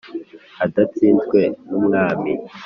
[0.65, 2.31] adatsinzwe n'umwami